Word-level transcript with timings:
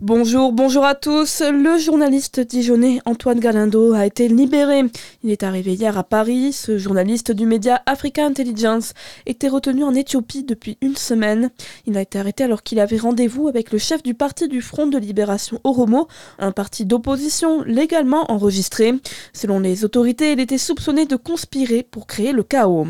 Bonjour, 0.00 0.52
bonjour 0.52 0.84
à 0.84 0.94
tous. 0.94 1.42
Le 1.42 1.76
journaliste 1.76 2.38
dijonnais 2.38 3.00
Antoine 3.04 3.40
Galindo 3.40 3.94
a 3.94 4.06
été 4.06 4.28
libéré. 4.28 4.84
Il 5.24 5.30
est 5.30 5.42
arrivé 5.42 5.74
hier 5.74 5.98
à 5.98 6.04
Paris. 6.04 6.52
Ce 6.52 6.78
journaliste 6.78 7.32
du 7.32 7.46
média 7.46 7.82
Africa 7.84 8.24
Intelligence 8.24 8.92
était 9.26 9.48
retenu 9.48 9.82
en 9.82 9.92
Éthiopie 9.96 10.44
depuis 10.44 10.78
une 10.82 10.94
semaine. 10.94 11.50
Il 11.84 11.96
a 11.96 12.02
été 12.02 12.16
arrêté 12.20 12.44
alors 12.44 12.62
qu'il 12.62 12.78
avait 12.78 12.96
rendez-vous 12.96 13.48
avec 13.48 13.72
le 13.72 13.78
chef 13.78 14.04
du 14.04 14.14
parti 14.14 14.46
du 14.46 14.62
Front 14.62 14.86
de 14.86 14.98
Libération 14.98 15.60
Oromo, 15.64 16.06
un 16.38 16.52
parti 16.52 16.86
d'opposition 16.86 17.64
légalement 17.64 18.30
enregistré. 18.30 18.94
Selon 19.32 19.58
les 19.58 19.84
autorités, 19.84 20.30
il 20.30 20.38
était 20.38 20.58
soupçonné 20.58 21.06
de 21.06 21.16
conspirer 21.16 21.82
pour 21.82 22.06
créer 22.06 22.30
le 22.30 22.44
chaos. 22.44 22.86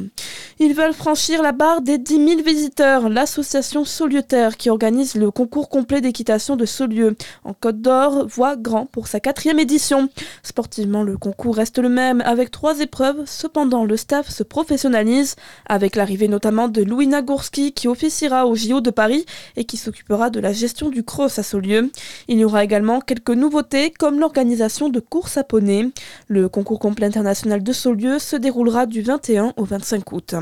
Ils 0.60 0.74
veulent 0.74 0.92
franchir 0.92 1.40
la 1.40 1.52
barre 1.52 1.82
des 1.82 1.98
10 1.98 2.14
000 2.14 2.42
visiteurs. 2.42 3.08
L'association 3.08 3.84
Solietaire, 3.84 4.56
qui 4.56 4.70
organise 4.70 5.14
le 5.14 5.30
concours 5.30 5.68
complet 5.68 6.00
d'équitation 6.00 6.56
de 6.56 6.66
Saulieu 6.66 7.14
en 7.44 7.54
Côte 7.54 7.80
d'Or, 7.80 8.26
voit 8.26 8.56
grand 8.56 8.86
pour 8.86 9.06
sa 9.06 9.20
quatrième 9.20 9.60
édition. 9.60 10.08
Sportivement, 10.42 11.04
le 11.04 11.16
concours 11.16 11.54
reste 11.54 11.78
le 11.78 11.88
même 11.88 12.22
avec 12.22 12.50
trois 12.50 12.80
épreuves. 12.80 13.22
Cependant, 13.24 13.84
le 13.84 13.96
staff 13.96 14.30
se 14.30 14.42
professionnalise 14.42 15.36
avec 15.66 15.94
l'arrivée 15.94 16.26
notamment 16.26 16.66
de 16.66 16.82
Louis 16.82 17.06
Nagurski 17.06 17.72
qui 17.72 17.86
officiera 17.86 18.48
au 18.48 18.56
JO 18.56 18.80
de 18.80 18.90
Paris 18.90 19.26
et 19.54 19.64
qui 19.64 19.76
s'occupera 19.76 20.28
de 20.28 20.40
la 20.40 20.52
gestion 20.52 20.88
du 20.88 21.04
cross 21.04 21.38
à 21.38 21.44
Saulieu. 21.44 21.92
Il 22.26 22.36
y 22.36 22.44
aura 22.44 22.64
également 22.64 23.00
quelques 23.00 23.30
nouveautés 23.30 23.92
comme 23.96 24.18
l'organisation 24.18 24.88
de 24.88 24.98
courses 24.98 25.36
à 25.36 25.44
poney. 25.44 25.90
Le 26.26 26.48
concours 26.48 26.80
complet 26.80 27.06
international 27.06 27.62
de 27.62 27.72
Saulieu 27.72 28.18
se 28.18 28.34
déroulera 28.34 28.86
du 28.86 29.02
21 29.02 29.52
au 29.56 29.62
25 29.62 30.12
août. 30.12 30.34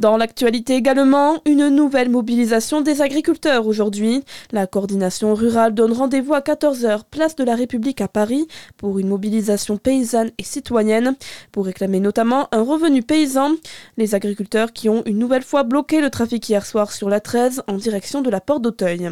Dans 0.00 0.16
l'actualité 0.16 0.76
également, 0.76 1.38
une 1.44 1.70
nouvelle 1.70 2.08
mobilisation 2.08 2.82
des 2.82 3.02
agriculteurs 3.02 3.66
aujourd'hui. 3.66 4.22
La 4.52 4.68
coordination 4.68 5.34
rurale 5.34 5.74
donne 5.74 5.92
rendez-vous 5.92 6.34
à 6.34 6.40
14h, 6.40 7.00
place 7.10 7.34
de 7.34 7.42
la 7.42 7.56
République 7.56 8.00
à 8.00 8.06
Paris, 8.06 8.46
pour 8.76 9.00
une 9.00 9.08
mobilisation 9.08 9.76
paysanne 9.76 10.30
et 10.38 10.44
citoyenne, 10.44 11.16
pour 11.50 11.66
réclamer 11.66 11.98
notamment 11.98 12.46
un 12.52 12.62
revenu 12.62 13.02
paysan. 13.02 13.56
Les 13.96 14.14
agriculteurs 14.14 14.72
qui 14.72 14.88
ont 14.88 15.02
une 15.04 15.18
nouvelle 15.18 15.42
fois 15.42 15.64
bloqué 15.64 16.00
le 16.00 16.10
trafic 16.10 16.48
hier 16.48 16.64
soir 16.64 16.92
sur 16.92 17.08
la 17.08 17.18
13 17.18 17.64
en 17.66 17.74
direction 17.74 18.22
de 18.22 18.30
la 18.30 18.40
porte 18.40 18.62
d'Auteuil. 18.62 19.10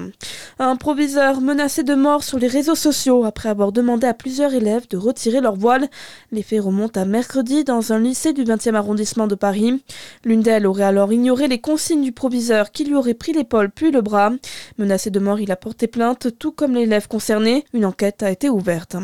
Un 0.61 0.77
proviseur 0.77 1.41
menacé 1.41 1.83
de 1.83 1.95
mort 1.95 2.23
sur 2.23 2.39
les 2.39 2.47
réseaux 2.47 2.77
sociaux 2.77 3.25
après 3.25 3.49
avoir 3.49 3.73
demandé 3.73 4.07
à 4.07 4.15
plusieurs 4.15 4.55
élèves 4.55 4.87
de 4.89 4.97
retirer 4.97 5.41
leur 5.41 5.57
voile. 5.57 5.89
Les 6.31 6.43
faits 6.45 6.63
remontent 6.63 7.01
à 7.01 7.05
mercredi 7.05 7.65
dans 7.65 7.93
un 7.93 7.99
lycée 7.99 8.33
du 8.33 8.45
20e 8.45 8.75
arrondissement 8.75 9.27
de 9.27 9.35
Paris. 9.35 9.83
L'une 10.25 10.43
d'elles 10.43 10.67
aurait 10.77 10.85
alors 10.85 11.13
ignoré 11.13 11.49
les 11.49 11.59
consignes 11.59 12.03
du 12.03 12.13
proviseur 12.13 12.71
qui 12.71 12.85
lui 12.85 12.95
aurait 12.95 13.15
pris 13.15 13.33
l'épaule 13.33 13.71
puis 13.71 13.91
le 13.91 14.03
bras. 14.03 14.33
Menacé 14.77 15.11
de 15.11 15.19
mort, 15.19 15.41
il 15.41 15.51
a 15.51 15.57
porté 15.57 15.87
plainte, 15.87 16.39
tout 16.39 16.53
comme 16.53 16.75
l'élève 16.75 17.09
concerné. 17.09 17.65
Une 17.73 17.87
enquête 17.87 18.23
a 18.23 18.31
été 18.31 18.51
ouverte. 18.51 18.97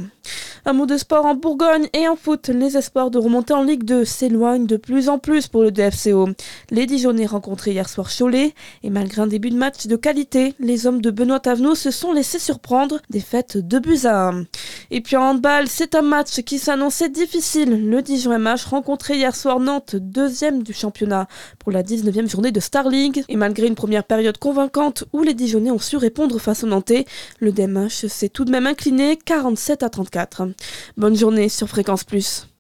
Un 0.65 0.75
mot 0.75 0.87
de 0.87 0.97
sport 0.97 1.27
en 1.27 1.35
Bourgogne 1.35 1.89
et 1.93 2.07
en 2.07 2.15
foot. 2.15 2.49
Les 2.49 2.77
espoirs 2.77 3.11
de 3.11 3.19
remonter 3.19 3.53
en 3.53 3.65
Ligue 3.65 3.83
2 3.83 4.05
s'éloignent 4.05 4.65
de 4.65 4.77
plus 4.77 5.09
en 5.09 5.19
plus 5.19 5.49
pour 5.49 5.65
le 5.65 5.73
DFCO. 5.73 6.29
Les 6.71 6.87
Dijonais 6.87 7.27
rencontrés 7.27 7.73
hier 7.73 7.89
soir 7.89 8.09
Cholet 8.17 8.55
et 8.85 8.91
malgré 8.91 9.23
un 9.23 9.27
début 9.27 9.51
de 9.51 9.57
match 9.57 9.89
de 9.89 9.97
qualité, 9.97 10.55
les 10.61 10.87
hommes 10.87 11.03
de 11.03 11.11
Benoît 11.11 11.41
Tavenot 11.41 11.75
se 11.75 11.91
sont 11.91 12.13
laissés 12.13 12.39
surprendre. 12.39 13.01
Défaite 13.11 13.57
de 13.57 13.81
buts 13.81 14.05
à 14.05 14.29
1. 14.29 14.45
Et 14.93 15.01
puis 15.01 15.17
en 15.17 15.31
handball, 15.31 15.67
c'est 15.67 15.97
un 15.97 16.03
match 16.03 16.43
qui 16.43 16.61
s'annonçait 16.61 17.09
difficile. 17.09 17.91
Le 17.91 18.01
Dijon 18.01 18.39
MH 18.39 18.67
rencontrait 18.71 19.17
hier 19.17 19.35
soir 19.35 19.59
Nantes, 19.59 19.97
deuxième 19.97 20.63
du 20.63 20.73
championnat, 20.73 21.27
pour 21.59 21.73
la 21.73 21.83
19e 21.83 22.31
journée 22.31 22.53
de 22.53 22.61
Star 22.61 22.89
League. 22.89 23.25
Et 23.29 23.37
malgré 23.37 23.67
une 23.67 23.75
première 23.75 24.05
période 24.05 24.39
convaincante 24.39 25.03
où 25.13 25.25
les 25.25 25.35
Dijonais 25.35 25.73
ont 25.73 25.81
su 25.81 25.97
répondre 25.97 26.39
face 26.39 26.63
aux 26.63 26.69
Nantais, 26.69 27.05
le 27.41 27.51
DMH 27.51 28.07
s'est 28.07 28.29
tout 28.29 28.45
de 28.45 28.53
même 28.53 28.69
incliné 28.69 29.17
47 29.17 29.83
à 29.83 29.89
34. 29.89 30.52
Bonne 30.97 31.17
journée 31.17 31.49
sur 31.49 31.69
Fréquence 31.69 32.05
Plus. 32.05 32.47